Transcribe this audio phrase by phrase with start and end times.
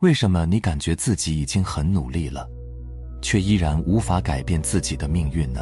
[0.00, 2.48] 为什么你感觉自己已经很努力了，
[3.20, 5.60] 却依然无法改变自己的命运呢？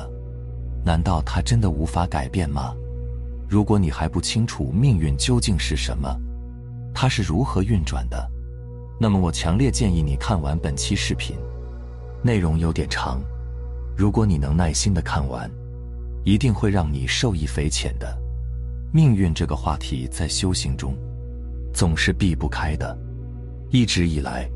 [0.84, 2.75] 难道他真的无法改变吗？
[3.49, 6.14] 如果你还不清楚命运究竟是什么，
[6.92, 8.30] 它是如何运转的，
[9.00, 11.34] 那么我强烈建议你看完本期视频，
[12.23, 13.23] 内容有点长，
[13.96, 15.50] 如果你能耐心的看完，
[16.25, 18.07] 一定会让你受益匪浅的。
[18.93, 20.95] 命运这个话题在修行中
[21.73, 23.05] 总是避不开的。
[23.70, 24.48] 一直以来，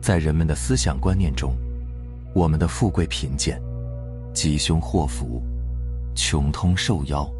[0.00, 1.54] 在人们的思想观念中，
[2.34, 3.60] 我们的富贵贫贱、
[4.32, 5.42] 吉凶祸福、
[6.14, 7.30] 穷通受妖，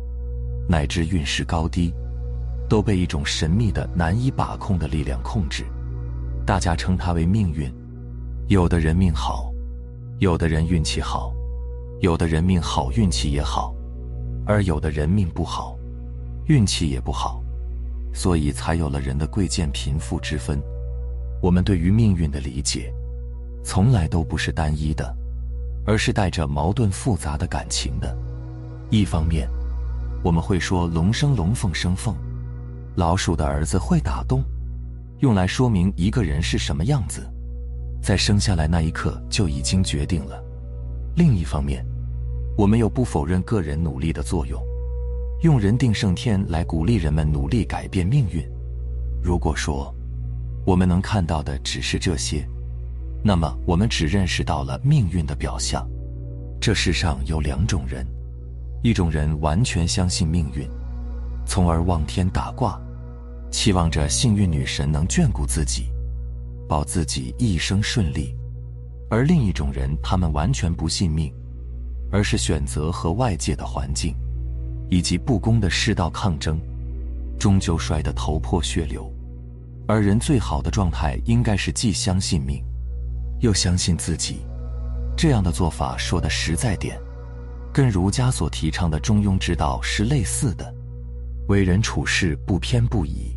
[0.68, 1.94] 乃至运势高低，
[2.68, 5.64] 都被一种神秘的、难以把控的力量控制。
[6.44, 7.72] 大家称它为命运。
[8.48, 9.50] 有的人命好，
[10.18, 11.32] 有的人运气好，
[12.00, 13.74] 有的人命好运气也好，
[14.46, 15.74] 而有的人命不好，
[16.46, 17.42] 运气也不好，
[18.12, 20.62] 所以才有了人的贵贱贫富之分。
[21.40, 22.92] 我们对于命运的理解，
[23.64, 25.14] 从来都不是单一的，
[25.86, 28.16] 而是带着矛盾复杂的感情的。
[28.90, 29.48] 一方面，
[30.22, 32.14] 我们会说“龙生龙，凤生凤”，
[32.96, 34.42] 老鼠的儿子会打洞，
[35.20, 37.24] 用来说明一个人是什么样子，
[38.02, 40.42] 在生下来那一刻就已经决定了。
[41.14, 41.84] 另一方面，
[42.56, 44.60] 我们又不否认个人努力的作用，
[45.42, 48.44] 用“人定胜天”来鼓励人们努力改变命运。
[49.22, 49.94] 如果说，
[50.68, 52.46] 我们能看到的只是这些，
[53.24, 55.88] 那么我们只认识到了命运的表象。
[56.60, 58.06] 这世上有两种人，
[58.82, 60.68] 一种人完全相信命运，
[61.46, 62.78] 从而望天打卦，
[63.50, 65.86] 期望着幸运女神能眷顾自己，
[66.68, 68.36] 保自己一生顺利；
[69.08, 71.32] 而另一种人，他们完全不信命，
[72.12, 74.14] 而是选择和外界的环境
[74.90, 76.60] 以及不公的世道抗争，
[77.38, 79.10] 终究摔得头破血流。
[79.88, 82.62] 而人最好的状态应该是既相信命，
[83.40, 84.46] 又相信自己。
[85.16, 87.00] 这样的做法说的实在点，
[87.72, 90.72] 跟儒家所提倡的中庸之道是类似的。
[91.48, 93.34] 为人处事不偏不倚，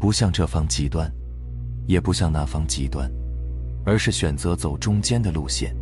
[0.00, 1.08] 不向这方极端，
[1.86, 3.08] 也不向那方极端，
[3.86, 5.72] 而是选择走中间的路线，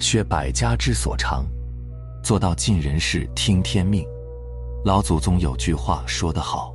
[0.00, 1.44] 学百家之所长，
[2.22, 4.06] 做到尽人事听天命。
[4.86, 6.74] 老祖宗有句话说得好：“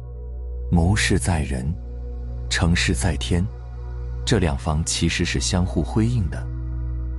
[0.72, 1.66] 谋事在人。”
[2.54, 3.44] 成事在天，
[4.24, 6.46] 这两方其实是相互辉映的。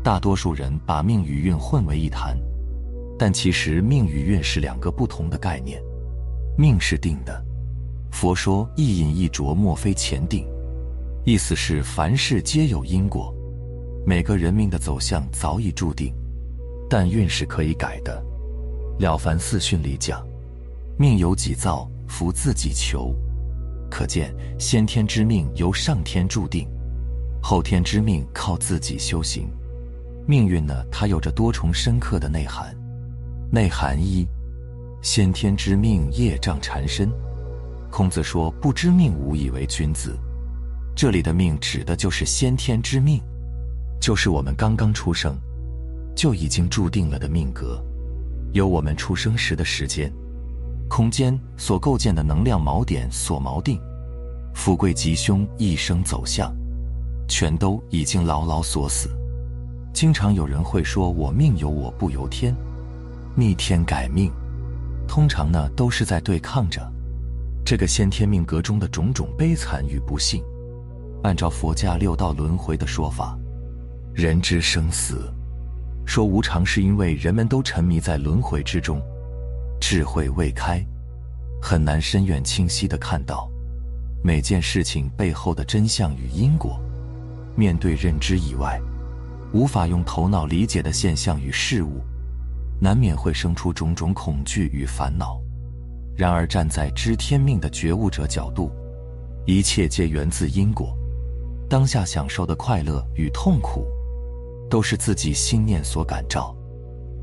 [0.00, 2.38] 大多数人把命与运混为一谈，
[3.18, 5.82] 但其实命与运是两个不同的概念。
[6.56, 7.44] 命是定的，
[8.12, 10.46] 佛说一饮一啄莫非前定，
[11.24, 13.34] 意思是凡事皆有因果，
[14.06, 16.14] 每个人命的走向早已注定，
[16.88, 18.24] 但运是可以改的。
[19.00, 20.24] 了凡四训里讲：
[20.96, 23.12] 命由己造，福自己求。
[23.94, 26.66] 可见，先天之命由上天注定，
[27.41, 29.49] 后天之命靠自己修行。
[30.27, 32.77] 命运呢，它有着多重深刻的内涵。
[33.53, 34.27] 内涵一，
[35.00, 37.09] 先天之命业障缠身。
[37.88, 40.19] 孔子说：“不知命，无以为君子。”
[40.97, 43.22] 这里的命指的就是先天之命，
[44.00, 45.38] 就是我们刚刚出生
[46.16, 47.81] 就已经注定了的命格，
[48.55, 50.12] 由我们出生时的时间。
[50.88, 53.80] 空间所构建的能量锚点所锚定，
[54.54, 56.54] 富贵吉凶一生走向，
[57.28, 59.08] 全都已经牢牢锁死。
[59.92, 62.54] 经常有人会说：“我命由我不由天，
[63.34, 64.30] 逆天改命。”
[65.08, 66.80] 通常呢，都是在对抗着
[67.64, 70.42] 这个先天命格中的种种悲惨与不幸。
[71.22, 73.38] 按照佛家六道轮回的说法，
[74.12, 75.32] 人之生死，
[76.04, 79.00] 说无常是因为人们都沉迷在轮回之中。
[79.80, 80.84] 智慧未开，
[81.60, 83.50] 很难深远清晰地看到
[84.22, 86.80] 每件事情背后的真相与因果。
[87.56, 88.80] 面对认知以外、
[89.52, 92.02] 无法用头脑理解的现象与事物，
[92.80, 95.40] 难免会生出种种恐惧与烦恼。
[96.16, 98.72] 然而，站在知天命的觉悟者角度，
[99.46, 100.96] 一切皆源自因果。
[101.68, 103.87] 当下享受的快乐与痛苦，
[104.69, 106.56] 都是自己心念所感召，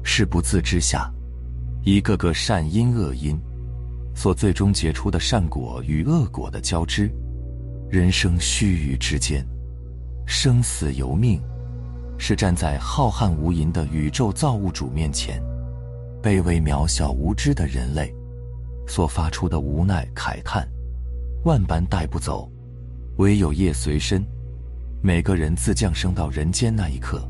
[0.03, 1.11] 是不自知下。
[1.83, 3.39] 一个个善因恶因，
[4.13, 7.11] 所最终结出的善果与恶果的交织，
[7.89, 9.43] 人生须臾之间，
[10.27, 11.41] 生死由命，
[12.19, 15.41] 是站在浩瀚无垠的宇宙造物主面前，
[16.21, 18.13] 卑微渺小无知的人类，
[18.87, 20.67] 所发出的无奈慨叹。
[21.45, 22.47] 万般带不走，
[23.17, 24.23] 唯有业随身。
[25.01, 27.27] 每个人自降生到人间那一刻，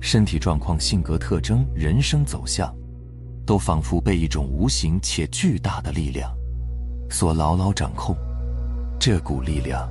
[0.00, 2.72] 身体状况、性格特征、人生走向。
[3.52, 6.34] 都仿佛被一种无形且巨大的力量
[7.10, 8.16] 所牢牢掌控。
[8.98, 9.86] 这股力量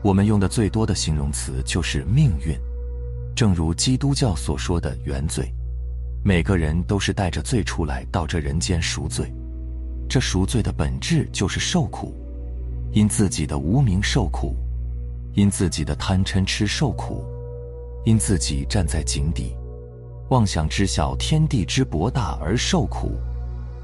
[0.00, 2.56] 我们用的最多的形容词就是命运。
[3.34, 5.52] 正如基督教所说的原罪，
[6.24, 9.34] 每个人都是带着罪出来到这人间赎罪。
[10.08, 12.14] 这赎罪的本质就是受苦，
[12.92, 14.54] 因自己的无名受苦，
[15.32, 17.24] 因自己的贪嗔痴受苦，
[18.04, 19.56] 因自己站在井底，
[20.30, 23.12] 妄想知晓天地之博大而受苦。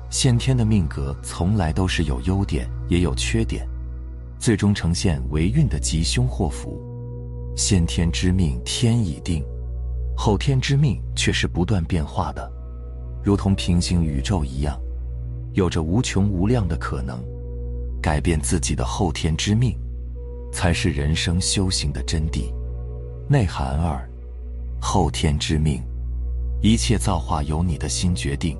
[0.08, 3.66] 先天的命格从来都是有优点也有缺点，
[4.38, 6.82] 最终呈现为运的吉凶祸福。
[7.56, 9.44] 先天之命天已定，
[10.16, 12.50] 后天之命却是不断变化的，
[13.22, 14.80] 如同平行宇宙一样，
[15.52, 17.22] 有着无穷无量的可能。
[18.02, 19.78] 改变自己的后天之命，
[20.52, 22.50] 才是人生修行的真谛。
[23.28, 24.08] 内涵二：
[24.80, 25.82] 后天之命，
[26.62, 28.58] 一切造化由你的心决定。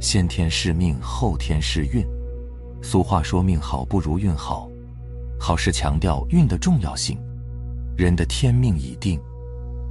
[0.00, 2.04] 先天是命，后天是运。
[2.82, 4.68] 俗话说：“命好不如运好。”
[5.38, 7.18] 好是强调运的重要性。
[7.96, 9.20] 人的天命已定，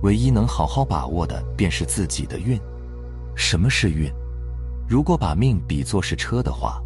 [0.02, 2.60] 唯一能好好把握的便是自己的运。
[3.36, 4.12] 什么是运？
[4.88, 6.82] 如果把命比作是车的话，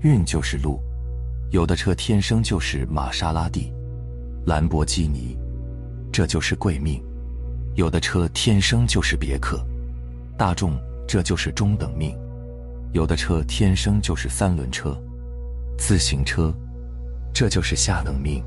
[0.00, 0.80] 运就是路。
[1.50, 3.72] 有的车天生就是玛莎拉蒂、
[4.46, 5.36] 兰博基尼，
[6.10, 7.02] 这就是贵命；
[7.74, 9.64] 有的车天生就是别克、
[10.36, 10.72] 大众，
[11.06, 12.12] 这就是中等命；
[12.92, 14.96] 有的车天生就是三轮车、
[15.78, 16.52] 自行车，
[17.32, 18.42] 这就是下等命。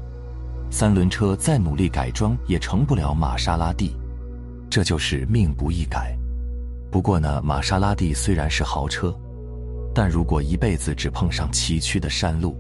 [0.70, 3.96] 三轮车再努力改装也成不了玛莎拉蒂，
[4.70, 6.14] 这就是命不易改。
[6.92, 9.18] 不过呢，玛莎拉蒂虽然是豪车，
[9.96, 12.58] 但如果一辈子只碰上崎岖的山路，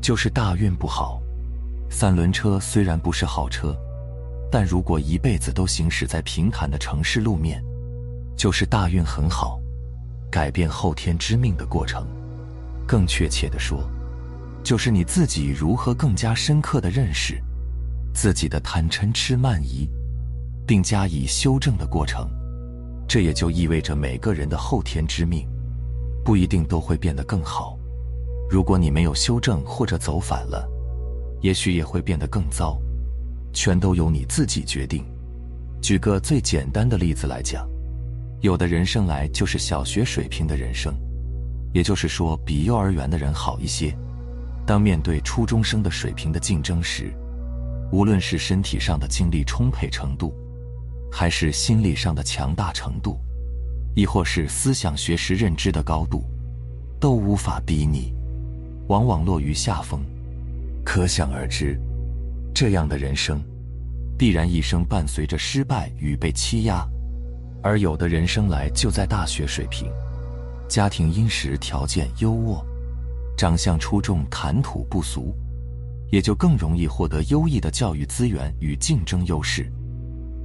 [0.00, 1.20] 就是大运不好。
[1.90, 3.76] 三轮车虽然不是好车，
[4.50, 7.60] 但如果一辈子都行驶在平坦的城市路面，
[8.36, 9.60] 就是大运很好。
[10.30, 12.06] 改变后天之命的过程，
[12.86, 13.88] 更确切的说。
[14.62, 17.38] 就是你自己如何更加深刻的认识
[18.14, 19.88] 自己的贪嗔痴慢疑，
[20.66, 22.26] 并加以修正的过程。
[23.06, 25.46] 这也就意味着每个人的后天之命
[26.24, 27.78] 不一定都会变得更好。
[28.48, 30.66] 如果你没有修正或者走反了，
[31.42, 32.80] 也许也会变得更糟。
[33.52, 35.04] 全都由你自己决定。
[35.82, 37.68] 举个最简单的例子来讲，
[38.44, 40.94] 有的人生来就是小学水平的人生，
[41.72, 43.96] 也就是说比幼儿园的人好一些。
[44.66, 47.10] 当面对初中生的水平的竞争时，
[47.90, 50.34] 无论是身体上的精力充沛程度，
[51.10, 53.18] 还是心理上的强大程度，
[53.96, 56.22] 亦或是思想学识认知的高度，
[57.00, 58.12] 都无法比拟，
[58.88, 60.04] 往往落于下风。
[60.84, 61.80] 可想而知，
[62.54, 63.42] 这样的人生，
[64.18, 66.86] 必然一生伴随着失败与被欺压。
[67.64, 69.90] 而有的人生来就在大学水平，
[70.68, 72.62] 家庭殷实，条件优渥。
[73.38, 75.34] 长相出众，谈吐不俗，
[76.12, 79.72] 也就更容易获得优异的教育资源与竞争优势，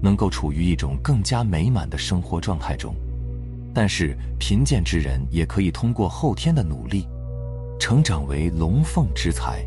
[0.01, 2.95] 能够处于一种更加美满的生活状态中。
[3.73, 7.05] 但是贫贱之人也可以通过后天的努力，
[7.77, 9.61] 成长为龙凤之才，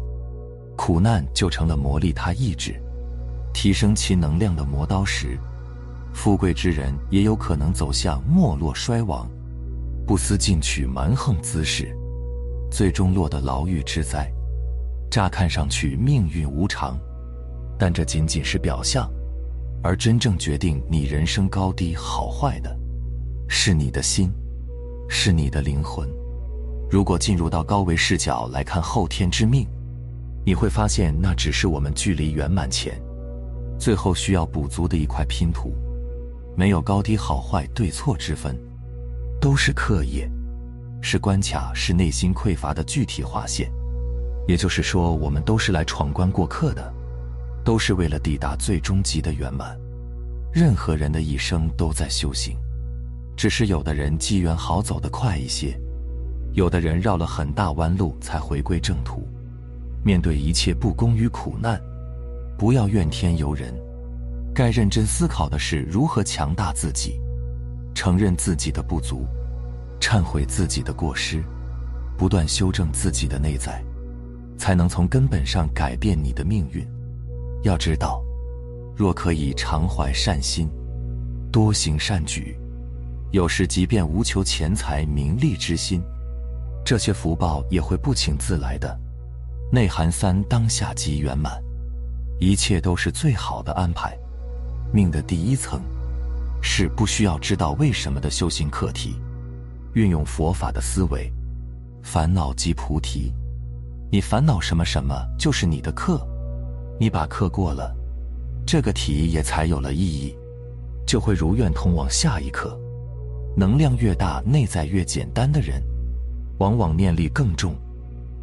[0.75, 2.75] 苦难就成了磨砺他意志、
[3.53, 5.39] 提升其能量的磨刀石。
[6.15, 9.29] 富贵之人也有可能走向没落衰亡，
[10.07, 11.97] 不思进取、蛮横姿势。
[12.71, 14.31] 最终落得牢狱之灾。
[15.11, 16.99] 乍看上去命运无常，
[17.79, 19.11] 但这仅仅是表象，
[19.83, 22.75] 而真正决定你人生高低好坏的，
[23.47, 24.33] 是你的心，
[25.09, 26.09] 是你的灵魂。
[26.91, 29.67] 如果进入到高维视角来看后天之命，
[30.47, 32.99] 你会发现那只是我们距离圆满前，
[33.79, 35.75] 最后需要补足的一块拼图，
[36.57, 38.57] 没有高低好坏对错之分，
[39.41, 40.31] 都是课业。
[41.01, 43.71] 是关卡，是内心匮乏的具体划线。
[44.47, 46.93] 也就是说，我们都是来闯关过客的，
[47.65, 49.77] 都是为了抵达最终极的圆满。
[50.53, 52.57] 任何人的一生都在修行，
[53.37, 55.77] 只是有的人机缘好走得快一些，
[56.53, 59.27] 有的人绕了很大弯路才回归正途。
[60.05, 61.81] 面对一切不公与苦难，
[62.59, 63.75] 不要怨天尤人，
[64.55, 67.21] 该认真思考的是如何强大自己，
[67.95, 69.27] 承认自己的不足。
[70.01, 71.43] 忏悔自己的过失，
[72.19, 73.83] 不断修正自己的内在，
[74.59, 76.85] 才能从根本上改变你的命运。
[77.63, 78.21] 要知道，
[78.97, 80.69] 若可以常怀善心，
[81.53, 82.59] 多行善举，
[83.31, 86.03] 有时即便无求钱财名利之心，
[86.85, 88.99] 这些福报也会不请自来的。
[89.71, 91.63] 内涵三：当下即圆满，
[92.41, 94.19] 一切都是最好的安排。
[94.93, 95.81] 命的第一层，
[96.61, 99.17] 是不需要知道为什么的修行课题。
[99.95, 101.33] 运用佛法的思维，
[102.03, 103.33] 烦恼即菩提。
[104.11, 106.21] 你烦恼什么，什么就是你的课。
[107.01, 107.95] 你把课过了，
[108.67, 110.37] 这个题也才有了意义，
[111.07, 112.79] 就会如愿通往下一课。
[113.57, 115.83] 能量越大、内在越简单的人，
[116.59, 117.75] 往往念力更重，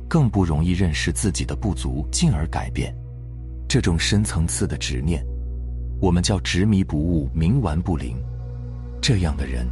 [0.08, 2.96] 更不容易认识自己的不足，进而改变。
[3.68, 5.26] 这种深层次的执念，
[6.02, 8.16] 我们叫执迷不悟、冥顽不灵。
[9.02, 9.68] 这样的人，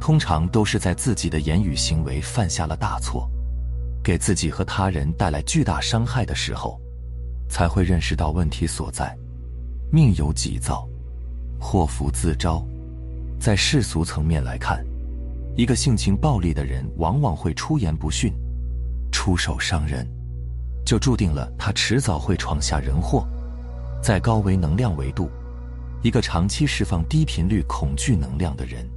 [0.00, 3.28] 通常都是在自己的言语行为犯下了大错，
[4.02, 6.80] 给自己和他人带来巨大伤害的时候，
[7.48, 9.16] 才会认识到问题所在。
[9.90, 10.88] 命由己造，
[11.58, 12.64] 祸福自招。
[13.40, 14.84] 在世俗层面来看，
[15.56, 18.32] 一个性情暴戾的人往往会出言不逊，
[19.10, 20.06] 出手伤人。
[20.84, 23.26] 就注定了他迟早会闯下人祸。
[24.02, 25.30] 在高维能量维度，
[26.02, 28.88] 一个长期释放低频率恐惧能量的人，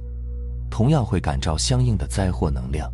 [0.70, 2.90] 同样会感召相应的灾祸能量，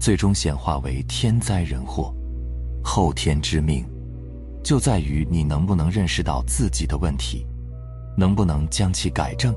[0.00, 2.14] 最终显化为天灾人祸。
[2.82, 3.84] 后天之命，
[4.64, 7.46] 就在于你能不能认识到自己的问题，
[8.16, 9.54] 能不能将其改正。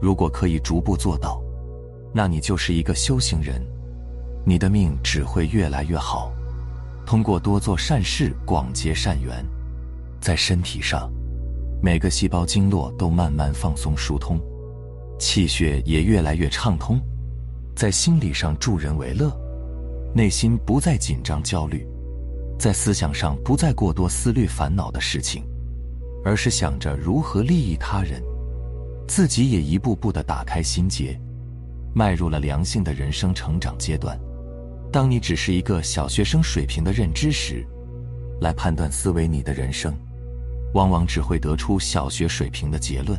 [0.00, 1.42] 如果可以逐步做到，
[2.10, 3.60] 那你就是一个修行人，
[4.46, 6.32] 你的命只会越来越好。
[7.04, 9.44] 通过多做善事，广结善缘，
[10.22, 11.12] 在身体上，
[11.84, 14.40] 每个细胞经络都慢慢放松疏通，
[15.18, 16.96] 气血也越来越畅通；
[17.76, 19.30] 在心理上助人为乐，
[20.14, 21.86] 内心不再紧张焦虑；
[22.58, 25.44] 在思想上不再过多思虑烦恼的事情，
[26.24, 28.22] 而是想着如何利益他人，
[29.06, 31.20] 自己也一步步的打开心结，
[31.94, 34.18] 迈入了良性的人生成长阶段。
[34.90, 37.62] 当你只是一个小学生水平的认知时，
[38.40, 39.94] 来判断思维你的人生，
[40.74, 43.18] 往往只会得出小学水平的结论，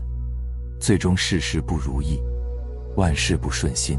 [0.80, 2.22] 最终事事不如意，
[2.98, 3.98] 万事不顺心，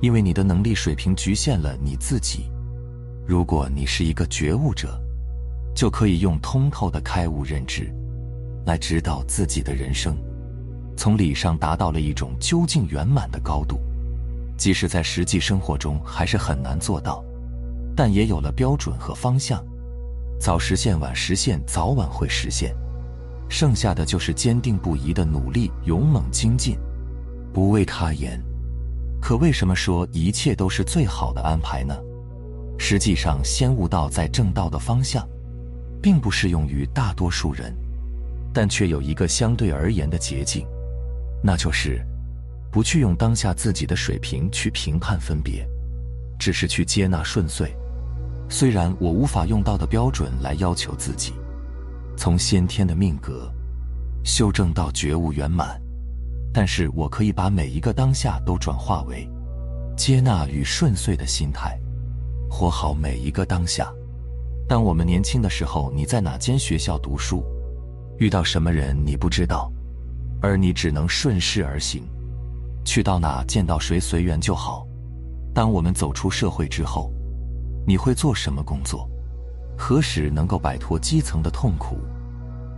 [0.00, 2.50] 因为你的能力水平局限了你自己。
[3.26, 5.00] 如果你是一个觉悟者，
[5.74, 7.90] 就可以用通透的开悟认知，
[8.66, 10.16] 来指导自己的人生，
[10.96, 13.80] 从理上达到了一种究竟圆满的高度。
[14.58, 17.24] 即使在实际生活中还是很难做到，
[17.94, 19.64] 但也有了标准和方向，
[20.38, 22.74] 早实现晚实现，早晚会实现。
[23.48, 26.78] 剩下的就是坚定不移的努力，勇猛精进，
[27.52, 28.42] 不畏他言。
[29.20, 31.96] 可为什么说一切都是最好的安排呢？
[32.78, 35.26] 实际上，先悟道在正道的方向，
[36.02, 37.74] 并不适用于大多数人，
[38.52, 40.66] 但却有一个相对而言的捷径，
[41.42, 42.04] 那就是。
[42.68, 45.66] 不去用当下自己的水平去评判分别，
[46.38, 47.74] 只是去接纳顺遂。
[48.48, 51.32] 虽然我无法用道的标准来要求自己，
[52.16, 53.52] 从先天的命格
[54.24, 55.80] 修正到觉悟圆满，
[56.52, 59.28] 但是我可以把每一个当下都转化为
[59.96, 61.78] 接纳与顺遂的心态，
[62.48, 63.92] 活好每一个当下。
[64.68, 67.44] 当我们年轻的时候，你在哪间学校读书，
[68.18, 69.70] 遇到什么人你不知道，
[70.40, 72.02] 而你只能顺势而行。
[72.84, 74.86] 去到哪见到谁随缘就好。
[75.52, 77.12] 当我们走出社会之后，
[77.86, 79.08] 你会做什么工作？
[79.78, 81.98] 何时能够摆脱基层的痛苦？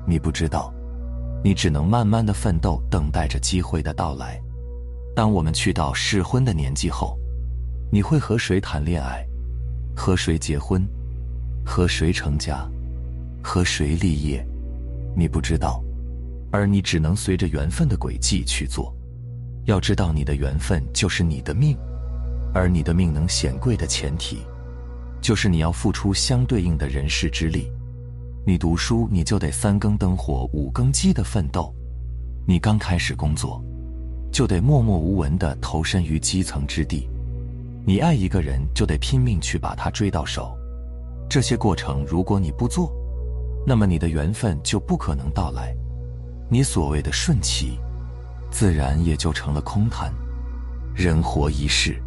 [0.07, 0.73] 你不知道，
[1.43, 4.39] 你只能慢慢的奋斗，等待着机会的到来。
[5.17, 7.19] 当我们去到适婚的年纪后，
[7.91, 9.27] 你会和谁谈恋爱？
[9.97, 10.87] 和谁结婚？
[11.65, 12.69] 和谁成家？
[13.43, 14.47] 和谁立业？
[15.17, 15.83] 你不知道，
[16.53, 18.95] 而你只能随着缘分的轨迹去做。
[19.65, 21.77] 要知道，你的缘分就是你的命，
[22.53, 24.39] 而你的命能显贵的前提，
[25.21, 27.71] 就是你要付出相对应的人事之力。
[28.47, 31.73] 你读书，你就得三更灯火五更鸡的奋斗；
[32.47, 33.63] 你刚开始工作，
[34.33, 37.09] 就得默默无闻的投身于基层之地；
[37.85, 40.57] 你爱一个人，就得拼命去把他追到手。
[41.29, 42.93] 这些过程，如果你不做，
[43.67, 45.75] 那么你的缘分就不可能到来。
[46.51, 47.79] 你所谓的顺其。
[48.51, 50.11] 自然也就成了空谈。
[50.95, 52.03] 人活一世，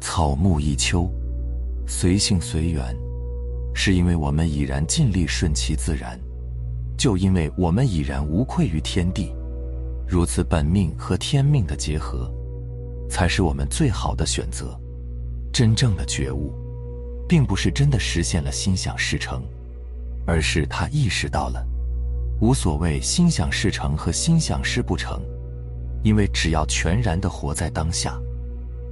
[0.00, 1.10] 草木一秋，
[1.86, 2.96] 随性随缘，
[3.74, 6.18] 是因为我们已然尽力顺其自然，
[6.96, 9.32] 就因为我们已然无愧于天地。
[10.06, 12.30] 如此本命和天命的结合，
[13.08, 14.78] 才是我们最好的选择。
[15.52, 16.52] 真正的觉悟，
[17.28, 19.42] 并不是真的实现了心想事成，
[20.26, 21.64] 而是他意识到了，
[22.40, 25.22] 无所谓心想事成和心想事不成。
[26.02, 28.20] 因为只要全然的活在当下，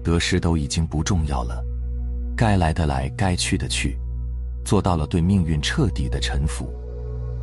[0.02, 1.62] 得失都已经不重要了，
[2.42, 3.96] 该来的来，该去的去，
[4.64, 6.74] 做到了对命运彻底的臣服，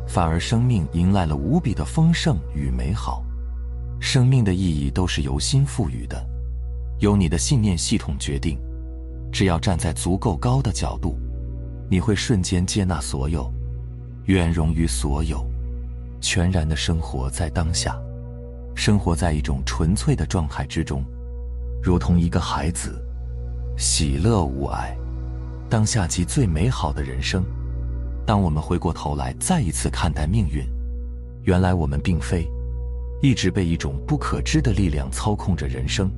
[0.06, 3.24] 反而生命迎来了无比的丰盛与美好。
[3.98, 6.22] 生命的意义都是由心赋予的，
[6.98, 8.58] 由你的信念系统决定。
[9.32, 11.18] 只要站在足够高的角度，
[11.88, 13.50] 你会瞬间接纳所有，
[14.26, 15.42] 圆融于所有，
[16.20, 17.98] 全然的生活在当下，
[18.76, 21.02] 生活在一种纯粹的状态之中，
[21.82, 23.02] 如同一个孩子，
[23.80, 24.94] 喜乐无碍，
[25.70, 27.42] 当下即最美好的人生。
[28.26, 30.62] 当我们回过头来再一次看待命运，
[31.44, 32.46] 原来我们并非
[33.22, 36.10] 一直被一种不可知的力量操控着人生，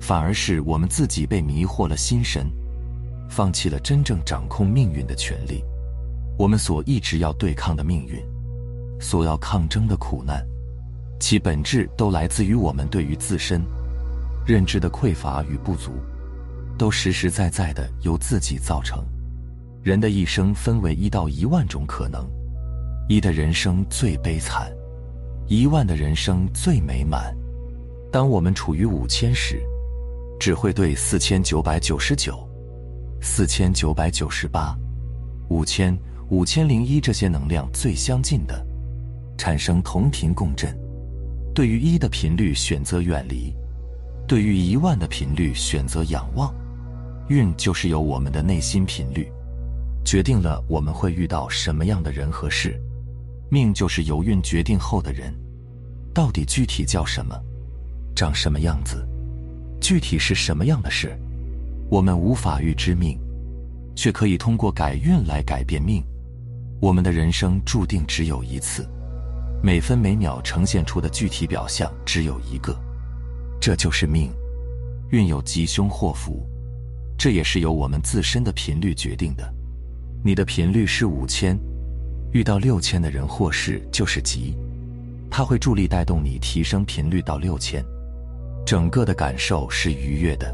[0.00, 2.44] 反而是我们自己被迷惑了心神，
[3.28, 5.62] 放弃了真正掌控命运的权利。
[6.36, 8.20] 我们所一直要对抗的命运，
[9.00, 10.44] 所要抗争的苦难，
[11.20, 13.62] 其本质都来自于我们对于自身
[14.44, 15.92] 认知的匮乏与不足，
[16.80, 19.04] 都实实在在的由自己造成。
[19.82, 22.26] 人的一生分为一到一万种可能，
[23.06, 24.72] 一的人生最悲惨，
[25.46, 27.36] 一万的人生最美满。
[28.10, 29.60] 当我们处于五千时，
[30.40, 32.48] 只会对四千九百九十九、
[33.20, 34.74] 四千九百九十八、
[35.50, 35.94] 五千、
[36.30, 38.66] 五千零一这些能量最相近的，
[39.36, 40.74] 产生同频共振。
[41.54, 43.54] 对于一的频率选择远离，
[44.26, 46.50] 对于一万的频率选择仰望。
[47.30, 49.30] 运就是由我们的内心频率。
[50.04, 52.76] 决定了我们会遇到什么样的人和事，
[53.48, 55.32] 命就是由运决定后的人，
[56.12, 57.40] 到底具体叫什么，
[58.16, 59.06] 长什么样子，
[59.80, 61.16] 具体是什么样的事，
[61.88, 63.16] 我们无法预知命，
[63.94, 66.02] 却可以通过改运来改变命。
[66.80, 68.84] 我们的人生注定只有一次，
[69.62, 72.76] 每分每秒呈现出的具体表象只有一个，
[73.60, 74.32] 这就是命。
[75.10, 76.44] 运有吉凶祸福，
[77.20, 79.46] 这也是由我们自身的频率决定的。
[80.24, 81.54] 你的频率是五千，
[82.32, 84.56] 遇到六千的人或事就是吉，
[85.30, 87.84] 它会助力带动你提升频率到六千，
[88.64, 90.50] 整个的感受是愉悦的。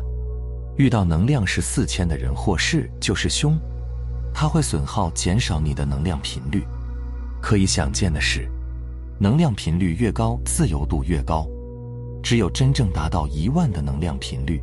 [0.76, 3.56] 遇到能量是四千的人或事就是凶，
[4.34, 6.64] 它会损耗减少你的能量频率。
[7.40, 8.50] 可以想见的是，
[9.20, 11.46] 能量频率越高，自由度越高。
[12.24, 14.60] 只有真正达到一万的能量频率，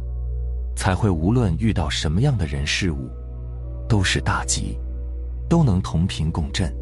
[0.75, 3.09] 才会无论遇到什么样的人事物，
[3.87, 4.77] 都是大吉。
[5.49, 6.73] 都能同频共振，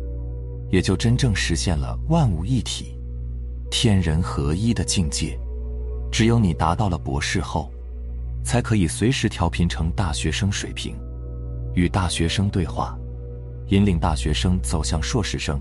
[0.70, 2.98] 也就真正实现了万物一体、
[3.70, 5.38] 天人合一的境界。
[6.10, 7.70] 只有你达到了博士后，
[8.46, 10.96] 才可以随时调频成大学生水平，
[11.74, 12.98] 与大学生对话，
[13.68, 15.60] 引领大学生走向硕士生。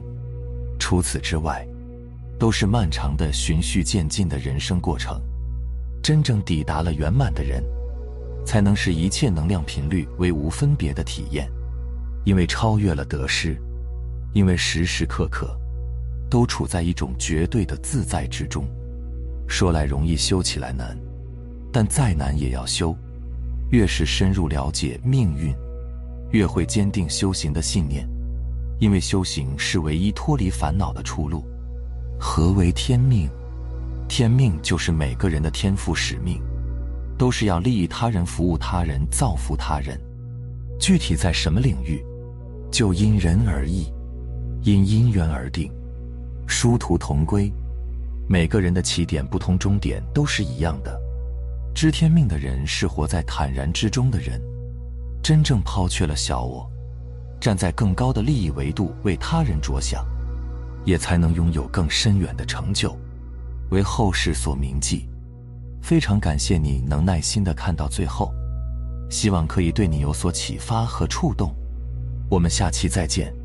[0.79, 1.67] 除此之外，
[2.39, 5.21] 都是漫长的循序渐进的人生过程。
[6.01, 7.65] 真正抵达了圆满的人，
[8.45, 11.51] 才能使一切能量频率为无分别的体验。
[12.25, 13.57] 因为超越了得失，
[14.35, 15.59] 因为时时刻刻
[16.29, 18.67] 都处在一种绝对的自在之中。
[19.49, 20.97] 说来容易，修起来难，
[21.73, 22.95] 但再难也要修。
[23.71, 25.55] 越是深入了解命运，
[26.31, 28.07] 越会坚定修行的信念。
[28.79, 31.45] 因为修行是唯一脱离烦恼的出路。
[32.19, 33.31] 何为天命？
[34.09, 36.43] 天命就是每个人的天赋使命，
[37.21, 40.01] 都是要利益他人、服务他人、造福他人。
[40.79, 42.03] 具体在什么领域？
[42.73, 43.93] 就因人而异，
[44.63, 45.71] 因因缘而定，
[46.47, 47.53] 殊途同归。
[48.27, 50.99] 每个人的起点不同，终点都是一样的。
[51.75, 54.41] 知天命的人是活在坦然之中的人，
[55.23, 56.67] 真正抛却了小我，
[57.39, 60.07] 站在更高的利益维度为他人着想，
[60.87, 62.97] 也才能拥有更深远的成就，
[63.73, 65.07] 为后世所铭记。
[65.81, 68.33] 非常感谢你能耐心的看到最后，
[69.09, 71.55] 希望可以对你有所启发和触动。
[72.31, 73.40] 我们下期再见。